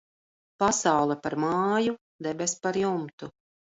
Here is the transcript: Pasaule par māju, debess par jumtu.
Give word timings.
Pasaule 0.63 1.19
par 1.27 1.37
māju, 1.45 1.97
debess 2.31 2.61
par 2.67 2.85
jumtu. 2.85 3.37